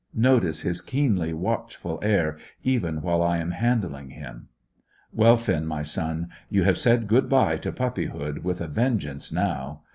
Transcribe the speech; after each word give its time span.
Notice 0.15 0.63
his 0.63 0.81
keenly 0.81 1.31
watchful 1.31 1.99
air, 2.01 2.35
even 2.63 3.03
while 3.03 3.21
I 3.21 3.37
am 3.37 3.51
handling 3.51 4.09
him. 4.09 4.47
Well, 5.13 5.37
Finn, 5.37 5.67
my 5.67 5.83
son, 5.83 6.29
you 6.49 6.63
have 6.63 6.79
said 6.79 7.07
good 7.07 7.29
bye 7.29 7.57
to 7.57 7.71
puppyhood 7.71 8.39
with 8.43 8.61
a 8.61 8.67
vengeance 8.67 9.31
now. 9.31 9.83